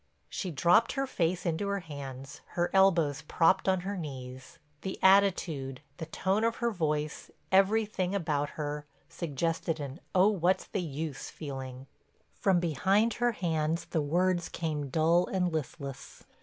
She 0.29 0.49
dropped 0.49 0.93
her 0.93 1.05
face 1.05 1.45
into 1.45 1.67
her 1.67 1.81
hands, 1.81 2.41
her 2.57 2.71
elbows 2.73 3.21
propped 3.21 3.69
on 3.69 3.81
her 3.81 3.95
knees. 3.95 4.57
The 4.81 4.97
attitude, 5.03 5.79
the 5.97 6.07
tone 6.07 6.43
of 6.43 6.55
her 6.55 6.71
voice, 6.71 7.29
everything 7.51 8.15
about 8.15 8.49
her, 8.57 8.87
suggested 9.09 9.79
an 9.79 9.99
"Oh 10.15 10.29
what's 10.29 10.65
the 10.65 10.81
use!" 10.81 11.29
feeling. 11.29 11.85
From 12.33 12.59
behind 12.59 13.13
her 13.21 13.33
hands 13.33 13.85
the 13.91 14.01
words 14.01 14.49
came 14.49 14.89
dull 14.89 15.27
and 15.27 15.53
listless. 15.53 16.23